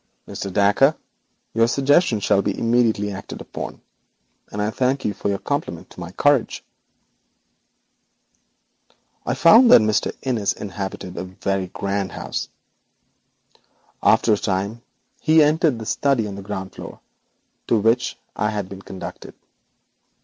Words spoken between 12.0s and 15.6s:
house. After a time he